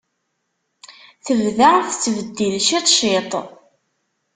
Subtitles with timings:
[1.25, 3.31] Tebda tettbeddil ciṭ ciṭ.